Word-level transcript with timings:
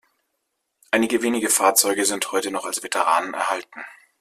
Einige 0.89 1.21
wenige 1.21 1.47
Fahrzeuge 1.47 2.05
sind 2.05 2.31
heute 2.31 2.49
noch 2.49 2.65
als 2.65 2.81
Veteranen 2.81 3.35
erhalten. 3.35 3.81